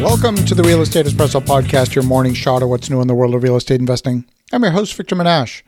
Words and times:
Welcome 0.00 0.36
to 0.36 0.54
the 0.54 0.62
Real 0.62 0.80
Estate 0.80 1.06
Espresso 1.06 1.40
Podcast, 1.40 1.96
your 1.96 2.04
morning 2.04 2.32
shot 2.32 2.62
of 2.62 2.68
what's 2.68 2.88
new 2.88 3.00
in 3.00 3.08
the 3.08 3.16
world 3.16 3.34
of 3.34 3.42
real 3.42 3.56
estate 3.56 3.80
investing. 3.80 4.24
I'm 4.52 4.62
your 4.62 4.70
host, 4.70 4.94
Victor 4.94 5.16
Menasce. 5.16 5.62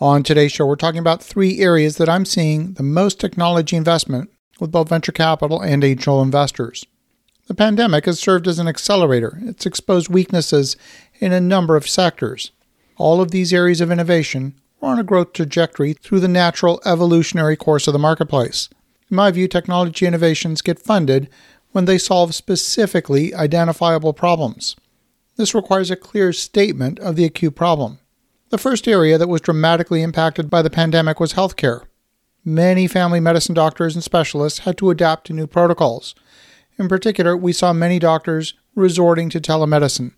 On 0.00 0.22
today's 0.22 0.52
show, 0.52 0.66
we're 0.66 0.76
talking 0.76 0.98
about 0.98 1.22
three 1.22 1.60
areas 1.60 1.96
that 1.96 2.08
I'm 2.08 2.26
seeing 2.26 2.74
the 2.74 2.82
most 2.82 3.18
technology 3.18 3.74
investment 3.74 4.30
with 4.60 4.70
both 4.70 4.90
venture 4.90 5.12
capital 5.12 5.62
and 5.62 5.82
angel 5.82 6.20
investors. 6.20 6.84
The 7.46 7.54
pandemic 7.54 8.04
has 8.04 8.20
served 8.20 8.46
as 8.46 8.58
an 8.58 8.68
accelerator. 8.68 9.38
It's 9.42 9.64
exposed 9.64 10.10
weaknesses 10.10 10.76
in 11.18 11.32
a 11.32 11.40
number 11.40 11.74
of 11.74 11.88
sectors. 11.88 12.52
All 12.98 13.22
of 13.22 13.30
these 13.30 13.54
areas 13.54 13.80
of 13.80 13.90
innovation 13.90 14.54
are 14.82 14.92
on 14.92 14.98
a 14.98 15.04
growth 15.04 15.32
trajectory 15.32 15.94
through 15.94 16.20
the 16.20 16.28
natural 16.28 16.82
evolutionary 16.84 17.56
course 17.56 17.86
of 17.86 17.94
the 17.94 17.98
marketplace. 17.98 18.68
In 19.10 19.16
my 19.16 19.30
view, 19.30 19.48
technology 19.48 20.06
innovations 20.06 20.60
get 20.60 20.78
funded 20.78 21.30
when 21.74 21.86
they 21.86 21.98
solve 21.98 22.36
specifically 22.36 23.34
identifiable 23.34 24.12
problems. 24.12 24.76
This 25.34 25.56
requires 25.56 25.90
a 25.90 25.96
clear 25.96 26.32
statement 26.32 27.00
of 27.00 27.16
the 27.16 27.24
acute 27.24 27.56
problem. 27.56 27.98
The 28.50 28.58
first 28.58 28.86
area 28.86 29.18
that 29.18 29.28
was 29.28 29.40
dramatically 29.40 30.00
impacted 30.00 30.48
by 30.48 30.62
the 30.62 30.70
pandemic 30.70 31.18
was 31.18 31.32
healthcare. 31.32 31.86
Many 32.44 32.86
family 32.86 33.18
medicine 33.18 33.56
doctors 33.56 33.96
and 33.96 34.04
specialists 34.04 34.60
had 34.60 34.78
to 34.78 34.90
adapt 34.90 35.26
to 35.26 35.32
new 35.32 35.48
protocols. 35.48 36.14
In 36.78 36.86
particular, 36.88 37.36
we 37.36 37.52
saw 37.52 37.72
many 37.72 37.98
doctors 37.98 38.54
resorting 38.76 39.28
to 39.30 39.40
telemedicine, 39.40 40.12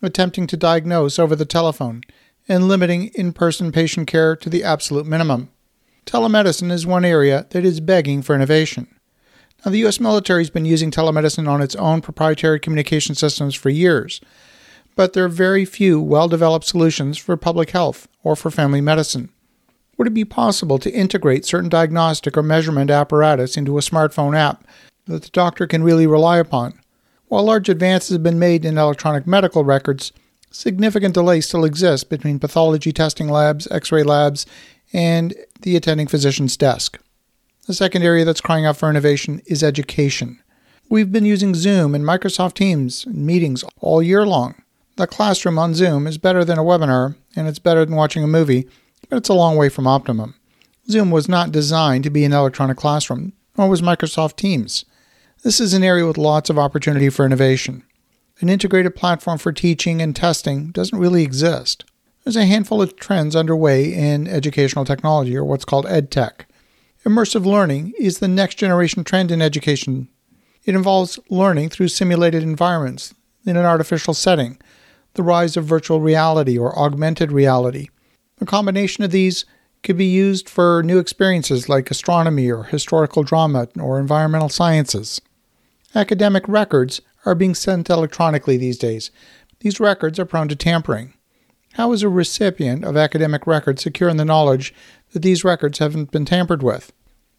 attempting 0.00 0.46
to 0.46 0.56
diagnose 0.56 1.18
over 1.18 1.36
the 1.36 1.44
telephone, 1.44 2.00
and 2.48 2.68
limiting 2.68 3.08
in 3.08 3.34
person 3.34 3.70
patient 3.70 4.06
care 4.06 4.34
to 4.34 4.48
the 4.48 4.64
absolute 4.64 5.04
minimum. 5.04 5.50
Telemedicine 6.06 6.72
is 6.72 6.86
one 6.86 7.04
area 7.04 7.44
that 7.50 7.66
is 7.66 7.80
begging 7.80 8.22
for 8.22 8.34
innovation. 8.34 8.88
Now, 9.64 9.72
the 9.72 9.78
U.S. 9.78 9.98
military 9.98 10.42
has 10.42 10.50
been 10.50 10.64
using 10.64 10.90
telemedicine 10.90 11.48
on 11.48 11.62
its 11.62 11.74
own 11.76 12.00
proprietary 12.00 12.60
communication 12.60 13.14
systems 13.14 13.54
for 13.54 13.70
years, 13.70 14.20
but 14.94 15.12
there 15.12 15.24
are 15.24 15.28
very 15.28 15.64
few 15.64 16.00
well 16.00 16.28
developed 16.28 16.66
solutions 16.66 17.18
for 17.18 17.36
public 17.36 17.70
health 17.70 18.08
or 18.22 18.36
for 18.36 18.50
family 18.50 18.80
medicine. 18.80 19.30
Would 19.96 20.08
it 20.08 20.14
be 20.14 20.24
possible 20.24 20.78
to 20.78 20.92
integrate 20.92 21.46
certain 21.46 21.70
diagnostic 21.70 22.36
or 22.36 22.42
measurement 22.42 22.90
apparatus 22.90 23.56
into 23.56 23.78
a 23.78 23.82
smartphone 23.82 24.36
app 24.36 24.66
that 25.06 25.22
the 25.22 25.30
doctor 25.30 25.66
can 25.66 25.82
really 25.82 26.06
rely 26.06 26.38
upon? 26.38 26.78
While 27.28 27.44
large 27.44 27.68
advances 27.68 28.10
have 28.10 28.22
been 28.22 28.38
made 28.38 28.64
in 28.64 28.78
electronic 28.78 29.26
medical 29.26 29.64
records, 29.64 30.12
significant 30.50 31.14
delays 31.14 31.46
still 31.46 31.64
exist 31.64 32.08
between 32.08 32.38
pathology 32.38 32.92
testing 32.92 33.28
labs, 33.28 33.66
x 33.70 33.90
ray 33.90 34.02
labs, 34.02 34.46
and 34.92 35.34
the 35.62 35.76
attending 35.76 36.06
physician's 36.06 36.56
desk. 36.56 36.98
The 37.66 37.74
second 37.74 38.04
area 38.04 38.24
that's 38.24 38.40
crying 38.40 38.64
out 38.64 38.76
for 38.76 38.88
innovation 38.88 39.42
is 39.44 39.64
education. 39.64 40.40
We've 40.88 41.10
been 41.10 41.24
using 41.24 41.52
Zoom 41.52 41.96
and 41.96 42.04
Microsoft 42.04 42.54
Teams 42.54 43.04
in 43.04 43.26
meetings 43.26 43.64
all 43.80 44.00
year 44.00 44.24
long. 44.24 44.54
The 44.94 45.08
classroom 45.08 45.58
on 45.58 45.74
Zoom 45.74 46.06
is 46.06 46.16
better 46.16 46.44
than 46.44 46.58
a 46.58 46.62
webinar, 46.62 47.16
and 47.34 47.48
it's 47.48 47.58
better 47.58 47.84
than 47.84 47.96
watching 47.96 48.22
a 48.22 48.28
movie, 48.28 48.68
but 49.08 49.16
it's 49.16 49.28
a 49.28 49.34
long 49.34 49.56
way 49.56 49.68
from 49.68 49.88
optimum. 49.88 50.36
Zoom 50.88 51.10
was 51.10 51.28
not 51.28 51.50
designed 51.50 52.04
to 52.04 52.10
be 52.10 52.24
an 52.24 52.32
electronic 52.32 52.76
classroom, 52.76 53.32
nor 53.58 53.68
was 53.68 53.82
Microsoft 53.82 54.36
Teams. 54.36 54.84
This 55.42 55.58
is 55.58 55.74
an 55.74 55.82
area 55.82 56.06
with 56.06 56.16
lots 56.16 56.48
of 56.48 56.60
opportunity 56.60 57.10
for 57.10 57.26
innovation. 57.26 57.82
An 58.38 58.48
integrated 58.48 58.94
platform 58.94 59.38
for 59.38 59.50
teaching 59.50 60.00
and 60.00 60.14
testing 60.14 60.70
doesn't 60.70 61.00
really 61.00 61.24
exist. 61.24 61.84
There's 62.22 62.36
a 62.36 62.46
handful 62.46 62.80
of 62.80 62.94
trends 62.94 63.34
underway 63.34 63.92
in 63.92 64.28
educational 64.28 64.84
technology, 64.84 65.36
or 65.36 65.44
what's 65.44 65.64
called 65.64 65.86
EdTech. 65.86 66.45
Immersive 67.06 67.46
learning 67.46 67.92
is 68.00 68.18
the 68.18 68.26
next 68.26 68.56
generation 68.56 69.04
trend 69.04 69.30
in 69.30 69.40
education. 69.40 70.08
It 70.64 70.74
involves 70.74 71.20
learning 71.30 71.68
through 71.68 71.86
simulated 71.86 72.42
environments 72.42 73.14
in 73.44 73.56
an 73.56 73.64
artificial 73.64 74.12
setting, 74.12 74.58
the 75.14 75.22
rise 75.22 75.56
of 75.56 75.64
virtual 75.64 76.00
reality 76.00 76.58
or 76.58 76.76
augmented 76.76 77.30
reality. 77.30 77.90
A 78.40 78.44
combination 78.44 79.04
of 79.04 79.12
these 79.12 79.44
could 79.84 79.96
be 79.96 80.06
used 80.06 80.48
for 80.48 80.82
new 80.82 80.98
experiences 80.98 81.68
like 81.68 81.92
astronomy 81.92 82.50
or 82.50 82.64
historical 82.64 83.22
drama 83.22 83.68
or 83.78 84.00
environmental 84.00 84.48
sciences. 84.48 85.20
Academic 85.94 86.42
records 86.48 87.00
are 87.24 87.36
being 87.36 87.54
sent 87.54 87.88
electronically 87.88 88.56
these 88.56 88.78
days. 88.78 89.12
These 89.60 89.78
records 89.78 90.18
are 90.18 90.24
prone 90.24 90.48
to 90.48 90.56
tampering. 90.56 91.14
How 91.74 91.92
is 91.92 92.02
a 92.02 92.08
recipient 92.08 92.84
of 92.84 92.96
academic 92.96 93.46
records 93.46 93.82
secure 93.82 94.08
in 94.08 94.16
the 94.16 94.24
knowledge 94.24 94.74
that 95.12 95.22
these 95.22 95.44
records 95.44 95.78
haven't 95.78 96.10
been 96.10 96.24
tampered 96.24 96.64
with? 96.64 96.92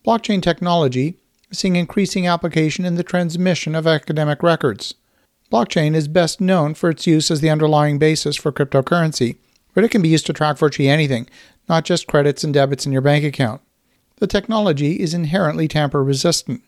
Blockchain 0.07 0.41
technology 0.41 1.17
is 1.51 1.59
seeing 1.59 1.75
increasing 1.75 2.25
application 2.25 2.85
in 2.85 2.95
the 2.95 3.03
transmission 3.03 3.75
of 3.75 3.85
academic 3.85 4.41
records. 4.41 4.93
Blockchain 5.51 5.95
is 5.95 6.07
best 6.07 6.39
known 6.39 6.75
for 6.75 6.89
its 6.89 7.05
use 7.05 7.29
as 7.29 7.41
the 7.41 7.49
underlying 7.49 7.99
basis 7.99 8.37
for 8.37 8.53
cryptocurrency, 8.53 9.35
but 9.73 9.83
it 9.83 9.91
can 9.91 10.01
be 10.01 10.07
used 10.07 10.25
to 10.27 10.31
track 10.31 10.57
virtually 10.57 10.87
anything, 10.87 11.27
not 11.67 11.83
just 11.83 12.07
credits 12.07 12.45
and 12.45 12.53
debits 12.53 12.85
in 12.85 12.93
your 12.93 13.01
bank 13.01 13.25
account. 13.25 13.59
The 14.19 14.27
technology 14.27 14.93
is 14.93 15.13
inherently 15.13 15.67
tamper 15.67 16.01
resistant. 16.01 16.63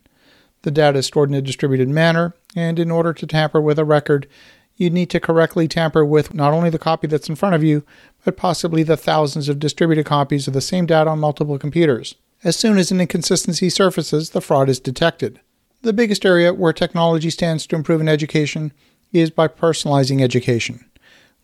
The 0.64 0.72
data 0.72 1.00
is 1.00 1.06
stored 1.06 1.30
in 1.30 1.36
a 1.36 1.42
distributed 1.42 1.88
manner, 1.88 2.36
and 2.58 2.78
in 2.78 2.92
order 2.92 3.14
to 3.14 3.26
tamper 3.26 3.62
with 3.62 3.80
a 3.80 3.86
record, 3.86 4.28
you'd 4.76 4.92
need 4.92 5.10
to 5.12 5.20
correctly 5.22 5.70
tamper 5.70 6.04
with 6.04 6.34
not 6.34 6.52
only 6.52 6.70
the 6.70 6.78
copy 6.78 7.08
that's 7.08 7.30
in 7.30 7.36
front 7.36 7.56
of 7.56 7.64
you, 7.64 7.86
but 8.26 8.36
possibly 8.36 8.84
the 8.84 8.98
thousands 8.98 9.48
of 9.48 9.60
distributed 9.60 10.06
copies 10.06 10.46
of 10.46 10.54
the 10.54 10.60
same 10.60 10.86
data 10.86 11.10
on 11.10 11.20
multiple 11.20 11.58
computers. 11.58 12.16
As 12.42 12.56
soon 12.56 12.78
as 12.78 12.90
an 12.90 13.02
inconsistency 13.02 13.70
surfaces, 13.70 14.30
the 14.30 14.40
fraud 14.40 14.70
is 14.70 14.80
detected. 14.80 15.42
The 15.82 15.92
biggest 15.92 16.26
area 16.26 16.54
where 16.54 16.72
technology 16.72 17.30
stands 17.30 17.68
to 17.68 17.76
improve 17.76 18.00
in 18.00 18.08
education 18.08 18.72
is 19.12 19.30
by 19.30 19.50
personalizing 19.50 20.22
education. 20.22 20.86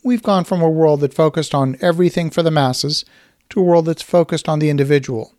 We've 0.06 0.24
gone 0.24 0.46
from 0.46 0.62
a 0.62 0.70
world 0.70 1.02
that 1.02 1.14
focused 1.14 1.54
on 1.54 1.78
everything 1.82 2.30
for 2.30 2.44
the 2.44 2.52
masses 2.52 3.04
to 3.50 3.60
a 3.60 3.64
world 3.64 3.88
that's 3.88 4.02
focused 4.02 4.48
on 4.48 4.60
the 4.60 4.70
individual. 4.70 5.34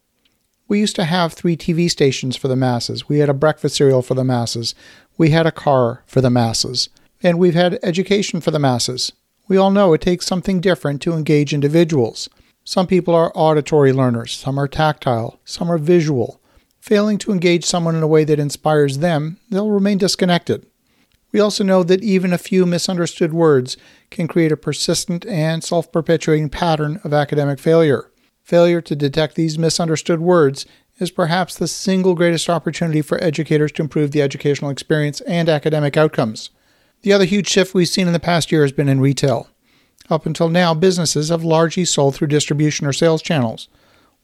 We 0.68 0.80
used 0.80 0.96
to 0.96 1.04
have 1.04 1.32
three 1.32 1.56
TV 1.56 1.90
stations 1.90 2.36
for 2.36 2.48
the 2.48 2.56
masses. 2.56 3.08
We 3.08 3.20
had 3.20 3.30
a 3.30 3.34
breakfast 3.34 3.76
cereal 3.76 4.02
for 4.02 4.14
the 4.14 4.24
masses. 4.24 4.74
We 5.16 5.30
had 5.30 5.46
a 5.46 5.52
car 5.52 6.02
for 6.06 6.20
the 6.20 6.28
masses. 6.28 6.90
And 7.22 7.38
we've 7.38 7.54
had 7.54 7.78
education 7.82 8.42
for 8.42 8.50
the 8.50 8.58
masses. 8.58 9.12
We 9.48 9.56
all 9.56 9.70
know 9.70 9.94
it 9.94 10.02
takes 10.02 10.26
something 10.26 10.60
different 10.60 11.00
to 11.02 11.14
engage 11.14 11.54
individuals. 11.54 12.28
Some 12.68 12.88
people 12.88 13.14
are 13.14 13.30
auditory 13.36 13.92
learners, 13.92 14.32
some 14.32 14.58
are 14.58 14.66
tactile, 14.66 15.38
some 15.44 15.70
are 15.70 15.78
visual. 15.78 16.40
Failing 16.80 17.16
to 17.18 17.30
engage 17.30 17.64
someone 17.64 17.94
in 17.94 18.02
a 18.02 18.08
way 18.08 18.24
that 18.24 18.40
inspires 18.40 18.98
them, 18.98 19.38
they'll 19.48 19.70
remain 19.70 19.98
disconnected. 19.98 20.66
We 21.30 21.38
also 21.38 21.62
know 21.62 21.84
that 21.84 22.02
even 22.02 22.32
a 22.32 22.38
few 22.38 22.66
misunderstood 22.66 23.32
words 23.32 23.76
can 24.10 24.26
create 24.26 24.50
a 24.50 24.56
persistent 24.56 25.24
and 25.26 25.62
self 25.62 25.92
perpetuating 25.92 26.48
pattern 26.48 27.00
of 27.04 27.14
academic 27.14 27.60
failure. 27.60 28.10
Failure 28.42 28.80
to 28.80 28.96
detect 28.96 29.36
these 29.36 29.56
misunderstood 29.56 30.20
words 30.20 30.66
is 30.98 31.12
perhaps 31.12 31.54
the 31.54 31.68
single 31.68 32.16
greatest 32.16 32.50
opportunity 32.50 33.00
for 33.00 33.22
educators 33.22 33.70
to 33.72 33.82
improve 33.82 34.10
the 34.10 34.22
educational 34.22 34.72
experience 34.72 35.20
and 35.20 35.48
academic 35.48 35.96
outcomes. 35.96 36.50
The 37.02 37.12
other 37.12 37.26
huge 37.26 37.48
shift 37.48 37.74
we've 37.74 37.86
seen 37.86 38.08
in 38.08 38.12
the 38.12 38.18
past 38.18 38.50
year 38.50 38.62
has 38.62 38.72
been 38.72 38.88
in 38.88 38.98
retail. 38.98 39.48
Up 40.08 40.26
until 40.26 40.48
now, 40.48 40.72
businesses 40.74 41.30
have 41.30 41.44
largely 41.44 41.84
sold 41.84 42.14
through 42.14 42.28
distribution 42.28 42.86
or 42.86 42.92
sales 42.92 43.22
channels. 43.22 43.68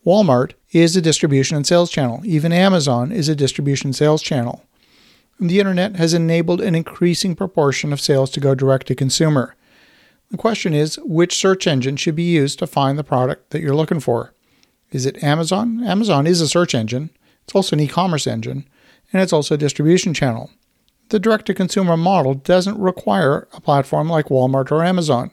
Walmart 0.06 0.52
is 0.70 0.96
a 0.96 1.02
distribution 1.02 1.56
and 1.56 1.66
sales 1.66 1.90
channel. 1.90 2.20
Even 2.24 2.52
Amazon 2.52 3.12
is 3.12 3.28
a 3.28 3.36
distribution 3.36 3.92
sales 3.92 4.22
channel. 4.22 4.64
The 5.40 5.58
internet 5.58 5.96
has 5.96 6.14
enabled 6.14 6.60
an 6.60 6.74
increasing 6.74 7.34
proportion 7.34 7.92
of 7.92 8.00
sales 8.00 8.30
to 8.30 8.40
go 8.40 8.54
direct 8.54 8.86
to 8.88 8.94
consumer. 8.94 9.56
The 10.30 10.36
question 10.36 10.72
is 10.72 10.98
which 11.04 11.36
search 11.36 11.66
engine 11.66 11.96
should 11.96 12.16
be 12.16 12.22
used 12.22 12.58
to 12.60 12.66
find 12.66 12.98
the 12.98 13.04
product 13.04 13.50
that 13.50 13.60
you're 13.60 13.74
looking 13.74 14.00
for? 14.00 14.34
Is 14.90 15.04
it 15.04 15.22
Amazon? 15.22 15.82
Amazon 15.84 16.26
is 16.26 16.40
a 16.40 16.48
search 16.48 16.74
engine, 16.74 17.10
it's 17.44 17.54
also 17.54 17.76
an 17.76 17.80
e 17.80 17.88
commerce 17.88 18.26
engine, 18.26 18.68
and 19.12 19.20
it's 19.20 19.32
also 19.32 19.54
a 19.54 19.58
distribution 19.58 20.14
channel. 20.14 20.50
The 21.08 21.18
direct 21.18 21.46
to 21.46 21.54
consumer 21.54 21.96
model 21.96 22.34
doesn't 22.34 22.78
require 22.78 23.48
a 23.52 23.60
platform 23.60 24.08
like 24.08 24.26
Walmart 24.26 24.70
or 24.70 24.84
Amazon. 24.84 25.30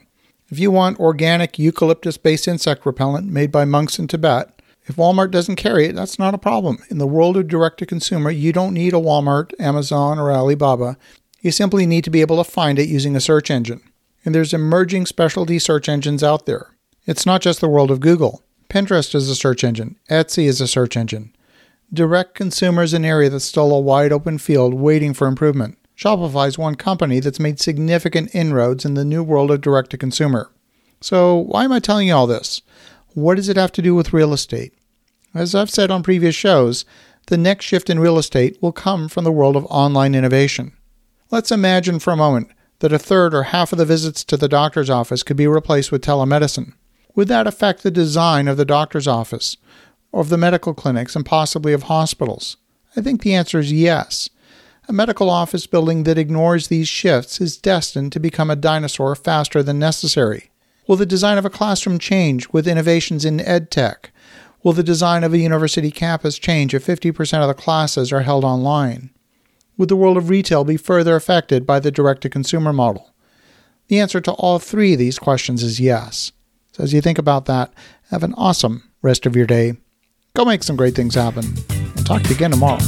If 0.51 0.57
you 0.57 0.72
want 0.72 1.00
organic 1.00 1.60
eucalyptus 1.60 2.18
based 2.18 2.48
insect 2.48 2.86
repellent 2.86 3.28
made 3.28 3.51
by 3.51 3.66
monks 3.66 4.00
in 4.00 4.07
Tibet, 4.07 4.60
if 4.88 4.96
Walmart 4.96 5.30
doesn't 5.30 5.57
carry 5.57 5.86
it, 5.86 5.96
that's 5.96 6.18
not 6.18 6.34
a 6.34 6.40
problem. 6.40 6.80
In 6.90 6.98
the 6.98 7.06
world 7.06 7.38
of 7.38 7.48
direct 7.48 7.78
to 7.80 7.86
consumer, 7.86 8.31
you 8.31 8.51
don't 8.51 8.74
need 8.74 8.94
a 8.94 8.98
Walmart, 8.98 9.51
Amazon, 9.60 10.18
or 10.18 10.31
Alibaba. 10.31 10.98
You 11.42 11.51
simply 11.51 11.86
need 11.86 12.04
to 12.06 12.10
be 12.10 12.22
able 12.22 12.44
to 12.44 12.50
find 12.50 12.80
it 12.80 12.90
using 12.90 13.16
a 13.16 13.22
search 13.22 13.51
engine. 13.51 13.81
And 14.25 14.34
there's 14.34 14.54
emerging 14.54 15.06
specialty 15.06 15.60
search 15.60 15.88
engines 15.88 16.24
out 16.24 16.48
there. 16.48 16.75
It's 17.06 17.25
not 17.25 17.42
just 17.42 17.62
the 17.62 17.69
world 17.69 17.92
of 17.92 18.00
Google. 18.00 18.44
Pinterest 18.69 19.16
is 19.16 19.30
a 19.30 19.36
search 19.36 19.63
engine, 19.63 19.98
Etsy 20.10 20.45
is 20.45 20.62
a 20.62 20.68
search 20.68 20.95
engine. 20.95 21.36
Direct 21.92 22.36
consumer 22.36 22.84
is 22.84 22.94
an 22.94 23.04
area 23.04 23.30
that's 23.30 23.45
still 23.45 23.72
a 23.72 23.80
wide 23.80 24.12
open 24.12 24.38
field 24.38 24.75
waiting 24.75 25.16
for 25.16 25.28
improvement. 25.28 25.79
Shopify 26.00 26.48
is 26.48 26.57
one 26.57 26.75
company 26.75 27.19
that's 27.19 27.42
made 27.42 27.60
significant 27.60 28.34
inroads 28.34 28.86
in 28.86 28.94
the 28.94 29.04
new 29.04 29.22
world 29.22 29.51
of 29.51 29.60
direct 29.60 29.90
to 29.90 29.98
consumer. 29.98 30.50
So, 31.01 31.36
why 31.36 31.66
am 31.66 31.74
I 31.74 31.80
telling 31.80 32.07
you 32.07 32.13
all 32.13 32.25
this? 32.25 32.62
What 33.16 33.36
does 33.36 33.50
it 33.50 33.57
have 33.57 33.74
to 33.74 33.81
do 33.81 33.94
with 33.94 34.13
real 34.13 34.31
estate? 34.31 34.74
As 35.36 35.54
I've 35.54 35.69
said 35.69 35.92
on 35.92 36.01
previous 36.01 36.36
shows, 36.36 36.86
the 37.28 37.38
next 37.38 37.66
shift 37.66 37.90
in 37.90 38.00
real 38.00 38.18
estate 38.18 38.57
will 38.62 38.72
come 38.72 39.10
from 39.10 39.25
the 39.25 39.31
world 39.31 39.57
of 39.57 39.66
online 39.66 40.16
innovation. 40.16 40.72
Let's 41.31 41.51
imagine 41.51 42.00
for 42.00 42.13
a 42.13 42.18
moment 42.18 42.50
that 42.80 42.94
a 42.94 43.00
third 43.00 43.34
or 43.34 43.44
half 43.44 43.74
of 43.74 43.78
the 43.78 43.84
visits 43.84 44.24
to 44.24 44.38
the 44.38 44.48
doctor's 44.48 44.90
office 44.90 45.22
could 45.22 45.36
be 45.36 45.48
replaced 45.48 45.92
with 45.92 46.02
telemedicine. 46.02 46.75
Would 47.16 47.28
that 47.28 47.45
affect 47.45 47.84
the 47.84 47.92
design 47.92 48.48
of 48.48 48.56
the 48.56 48.63
doctor's 48.63 49.07
office, 49.07 49.57
of 50.13 50.30
the 50.30 50.38
medical 50.38 50.74
clinics, 50.74 51.18
and 51.18 51.25
possibly 51.25 51.74
of 51.74 51.84
hospitals? 51.84 52.56
I 52.95 53.02
think 53.02 53.22
the 53.22 53.36
answer 53.36 53.60
is 53.60 53.74
yes. 53.74 54.30
A 54.90 54.92
medical 54.92 55.30
office 55.30 55.68
building 55.68 56.02
that 56.06 56.18
ignores 56.18 56.68
these 56.68 56.88
shifts 56.88 57.40
is 57.40 57.58
destined 57.58 58.12
to 58.12 58.20
become 58.20 58.50
a 58.50 58.56
dinosaur 58.56 59.14
faster 59.14 59.62
than 59.62 59.78
necessary. 59.78 60.50
Will 60.88 60.96
the 60.96 61.06
design 61.06 61.38
of 61.38 61.46
a 61.46 61.50
classroom 61.52 62.00
change 62.00 62.50
with 62.50 62.68
innovations 62.68 63.24
in 63.24 63.38
edtech? 63.38 64.06
Will 64.64 64.74
the 64.74 64.82
design 64.82 65.24
of 65.24 65.32
a 65.32 65.38
university 65.38 65.92
campus 65.92 66.40
change 66.40 66.74
if 66.74 66.88
50% 66.88 67.40
of 67.40 67.48
the 67.48 67.54
classes 67.54 68.12
are 68.12 68.22
held 68.22 68.44
online? 68.44 69.12
Would 69.78 69.90
the 69.90 69.96
world 69.96 70.18
of 70.18 70.28
retail 70.28 70.64
be 70.64 70.76
further 70.76 71.16
affected 71.16 71.68
by 71.68 71.80
the 71.80 71.92
direct 71.92 72.22
to 72.22 72.30
consumer 72.30 72.74
model? 72.74 73.14
The 73.90 74.00
answer 74.00 74.20
to 74.22 74.32
all 74.32 74.58
three 74.58 74.94
of 74.94 75.00
these 75.00 75.20
questions 75.20 75.62
is 75.62 75.80
yes. 75.80 76.32
So, 76.72 76.84
as 76.84 76.94
you 76.94 77.02
think 77.02 77.20
about 77.20 77.46
that, 77.46 77.72
have 78.10 78.24
an 78.24 78.34
awesome 78.34 78.90
rest 79.04 79.28
of 79.28 79.36
your 79.36 79.46
day. 79.46 79.74
Go 80.34 80.46
make 80.46 80.64
some 80.64 80.76
great 80.76 80.96
things 80.96 81.14
happen. 81.14 81.46
And 81.70 82.06
talk 82.08 82.24
to 82.24 82.30
you 82.30 82.36
again 82.36 82.52
tomorrow. 82.52 82.80